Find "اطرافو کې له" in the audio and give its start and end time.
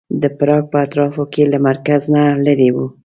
0.85-1.57